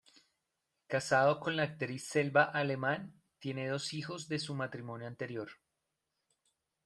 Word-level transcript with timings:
Casado 0.87 1.39
con 1.39 1.55
la 1.55 1.61
actriz 1.61 2.07
Selva 2.07 2.45
Alemán, 2.45 3.21
tiene 3.37 3.67
dos 3.67 3.93
hijos 3.93 4.27
de 4.27 4.39
su 4.39 4.55
matrimonio 4.55 5.05
anterior. 5.05 5.51